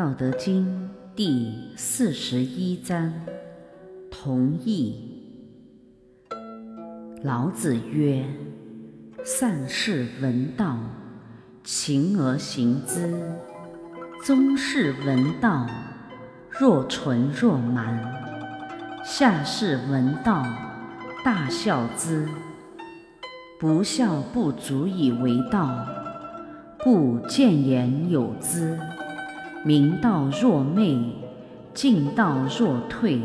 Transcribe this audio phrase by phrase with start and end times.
[0.00, 3.12] 道德经》第四十一章：
[4.10, 4.94] 同义。
[7.22, 8.24] 老子曰
[9.22, 10.78] ：“善士闻道，
[11.62, 13.10] 勤而行之；
[14.24, 15.66] 宗士闻道，
[16.48, 18.00] 若存若蛮；
[19.04, 20.46] 下士闻道，
[21.22, 22.26] 大笑之。
[23.58, 25.86] 不孝不足以为道，
[26.78, 28.78] 故谏言有之。
[29.62, 30.98] 明道若昧，
[31.74, 33.20] 进道若退，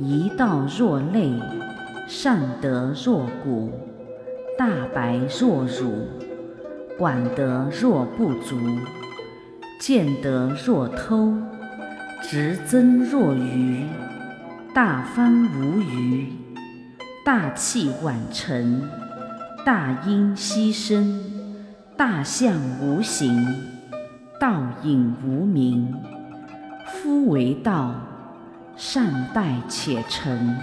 [0.00, 1.32] 一道若累，
[2.08, 3.70] 善德若谷，
[4.58, 6.08] 大白若辱，
[6.98, 8.56] 管德若不足，
[9.78, 11.32] 见德若偷，
[12.20, 13.84] 执增若愚，
[14.74, 16.32] 大方无余，
[17.24, 18.82] 大器晚成，
[19.64, 21.22] 大音希声，
[21.96, 23.73] 大象无形。
[24.40, 25.94] 道隐无名，
[26.86, 27.94] 夫为道，
[28.76, 30.56] 善待且成。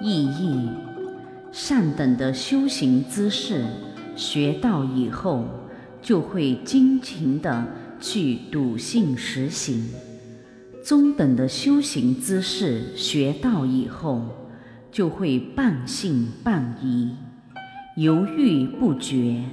[0.00, 0.70] 意义：
[1.50, 3.66] 上等的修行姿势，
[4.14, 5.44] 学到以后，
[6.00, 7.66] 就会精勤的
[8.00, 9.90] 去笃信实行；
[10.84, 14.22] 中等的修行姿势，学到以后，
[14.92, 17.16] 就会半信半疑。
[18.00, 19.44] 犹豫不决，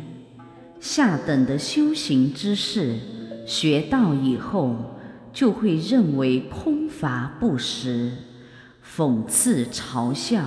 [0.80, 2.98] 下等的修行之事，
[3.46, 4.96] 学到以后
[5.34, 8.14] 就会认为空乏不实，
[8.82, 10.46] 讽刺嘲笑。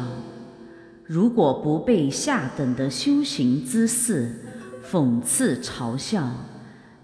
[1.04, 4.46] 如果不被下等的修行之事
[4.82, 6.26] 讽刺嘲笑，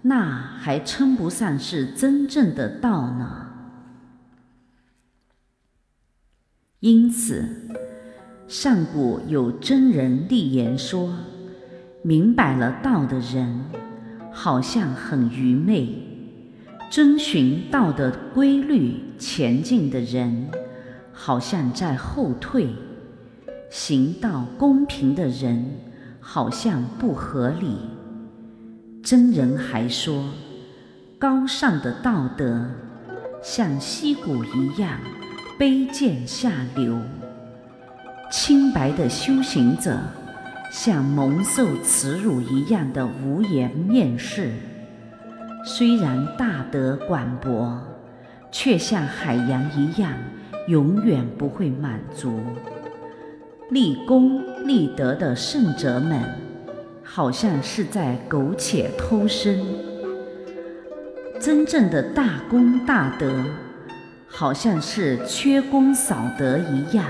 [0.01, 3.51] 那还称不上是真正的道呢。
[6.79, 7.86] 因此。
[8.47, 11.13] 上古有真人立言说
[12.01, 13.65] ：“明白了道的人，
[14.31, 15.85] 好像很愚昧；
[16.89, 20.47] 遵循道的规律前进的人，
[21.11, 22.67] 好像在后退；
[23.69, 25.65] 行道公平的人，
[26.21, 27.75] 好像不合理。”
[29.03, 30.23] 真人还说
[31.19, 32.65] ：“高尚的道德，
[33.43, 35.01] 像溪谷一样
[35.59, 36.97] 卑贱下流。”
[38.29, 39.97] 清白的修行者，
[40.69, 44.49] 像蒙受耻辱一样的无颜面世；
[45.63, 47.81] 虽然大德广博，
[48.51, 50.11] 却像海洋一样，
[50.67, 52.37] 永远不会满足。
[53.69, 56.21] 立功立德的圣者们，
[57.01, 59.55] 好像是在苟且偷生；
[61.39, 63.45] 真正的大功大德，
[64.27, 67.05] 好像是缺功少德一样。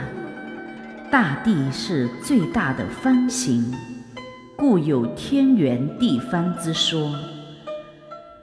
[1.10, 3.74] 大地是最大的方形，
[4.58, 7.16] 故有天圆地方之说。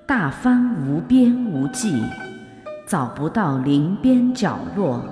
[0.06, 2.02] 大方无边无际，
[2.88, 5.04] 找不到临边角落。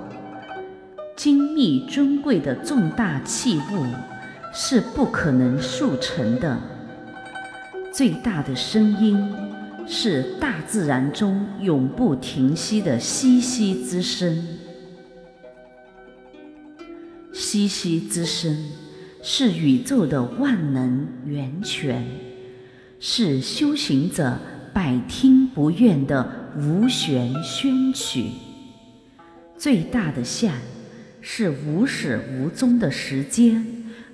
[1.15, 3.85] 精密尊贵的重大器物
[4.51, 6.57] 是不可能速成的。
[7.91, 9.31] 最大的声音
[9.85, 14.43] 是大自然中永不停息的淅淅之声。
[17.53, 18.57] 淅淅之声
[19.21, 22.03] 是宇宙的万能源泉，
[22.99, 24.39] 是修行者
[24.73, 28.31] 百听不厌的无弦宣曲。
[29.55, 30.51] 最大的相
[31.21, 33.63] 是无始无终的时间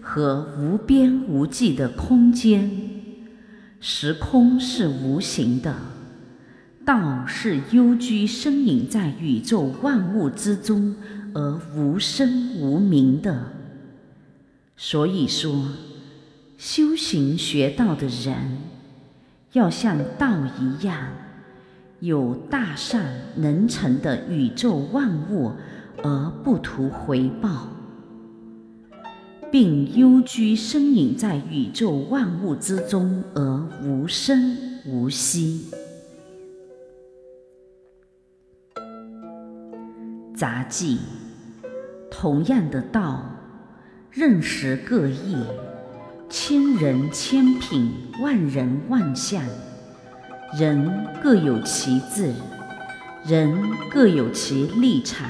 [0.02, 2.70] 和无边无际的空间。
[3.80, 5.78] 时空是无形的，
[6.86, 10.94] 道是幽居身隐在宇宙万物之中。
[11.34, 13.52] 而无声无名的，
[14.76, 15.68] 所以说，
[16.58, 18.58] 修行学道的人，
[19.54, 21.10] 要像道一样，
[22.00, 25.52] 有大善能成的宇宙万物，
[26.04, 27.68] 而不图回报，
[29.52, 35.66] 并幽居身隐在宇宙万物之中，而无声无息。
[40.40, 41.00] 杂技。
[42.10, 43.26] 同样的道，
[44.10, 45.36] 认识各异，
[46.30, 47.92] 千人千品，
[48.22, 49.44] 万人万相。
[50.58, 52.32] 人各有其志，
[53.26, 53.54] 人
[53.92, 55.30] 各有其立场、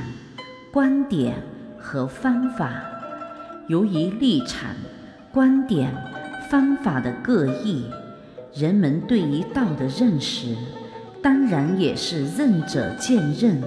[0.71, 1.41] 观点
[1.79, 2.71] 和方法。
[3.67, 4.75] 由于立场、
[5.31, 5.91] 观点、
[6.51, 7.83] 方法的各异，
[8.53, 10.55] 人们对于道的认识，
[11.23, 13.59] 当然也是仁者见仁，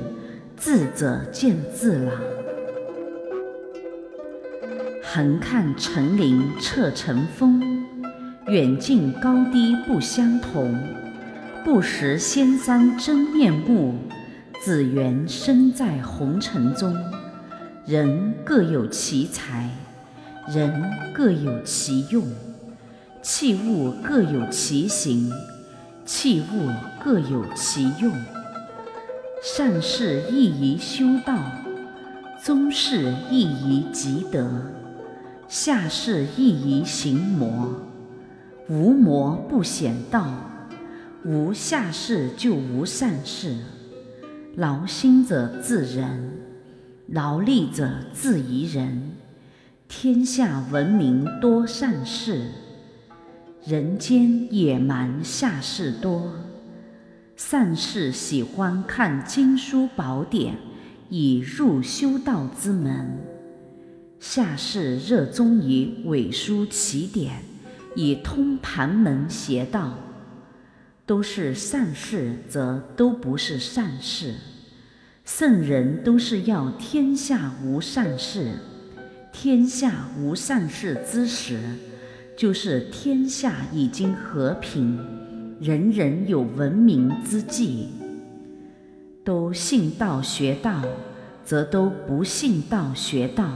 [0.65, 2.13] 智者见智了。
[5.03, 7.61] 横看成岭侧成峰，
[8.47, 10.79] 远近高低不相同，
[11.65, 13.99] 不识仙山真面目。
[14.65, 16.97] 只缘身在红尘中，
[17.85, 19.69] 人各有其才，
[20.47, 20.73] 人
[21.13, 22.25] 各有其用，
[23.21, 25.29] 器物各有其形，
[26.05, 26.71] 器物
[27.05, 28.13] 各有其用。
[29.45, 31.37] 善事易于修道，
[32.41, 34.49] 宗事易于积德，
[35.49, 37.75] 下士易于行魔。
[38.69, 40.33] 无魔不显道，
[41.25, 43.57] 无下士就无善事。
[44.55, 46.39] 劳心者自人，
[47.09, 49.11] 劳力者自宜人。
[49.89, 52.45] 天下闻名多善事，
[53.67, 56.31] 人间野蛮下士多。
[57.45, 60.57] 善士喜欢看经书宝典，
[61.11, 63.19] 以入修道之门；
[64.21, 67.43] 下士热衷于伪书奇典，
[67.97, 69.99] 以通盘门邪道。
[71.05, 74.37] 都是善事，则都不是善事。
[75.25, 78.53] 圣人都是要天下无善事，
[79.33, 81.59] 天下无善事之时，
[82.37, 84.97] 就是天下已经和平，
[85.63, 87.87] 人人有文明之际。
[89.23, 90.83] 都信道学道，
[91.45, 93.49] 则都不信道学道。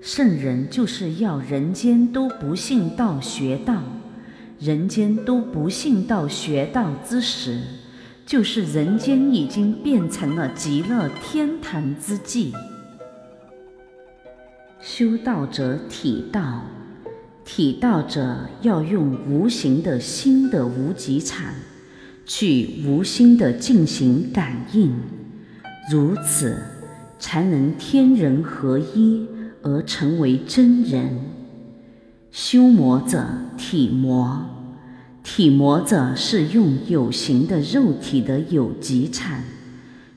[0.00, 3.82] 圣人就是要人间都不信道学道。
[4.60, 7.60] 人间都不信道学道之时，
[8.24, 12.54] 就是人间已经变成了极乐天堂之际。
[14.78, 16.62] 修道者体道，
[17.52, 21.52] 体道者要用无形的心的无极产，
[22.24, 24.94] 去无心的进行感应，
[25.90, 26.62] 如此
[27.18, 29.26] 才能天人合一
[29.62, 31.18] 而成为真人。
[32.30, 33.26] 修魔者
[33.58, 34.46] 体魔，
[35.24, 39.42] 体魔者是用有形的肉体的有极产，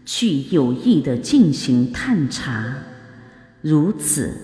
[0.06, 2.76] 去有意的进行探查，
[3.64, 4.38] 如此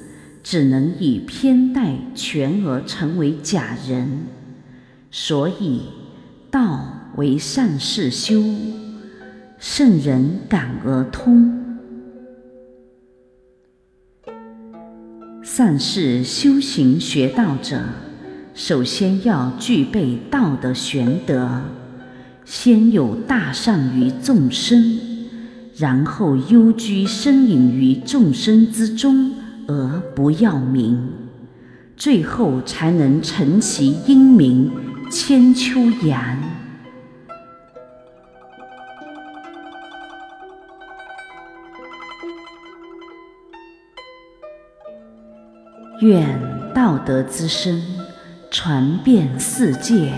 [0.44, 4.26] 只能以偏待全而成为假人。
[5.12, 5.82] 所以
[6.52, 8.44] 道为善事修，
[9.58, 11.56] 圣人感而通。
[15.42, 17.82] 善事修行学道者，
[18.54, 21.64] 首先要具备道的玄德，
[22.46, 25.00] 先有大善于众生，
[25.76, 29.34] 然后幽居身隐于众生之中
[29.70, 31.12] 而不要名，
[31.96, 34.72] 最后才能成其英名
[35.12, 36.40] 千秋扬。
[46.02, 46.26] 愿
[46.74, 47.80] 道德之声
[48.50, 50.14] 传遍世界，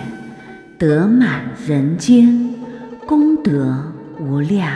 [0.80, 2.54] 德满人间，
[3.06, 4.72] 功德无量。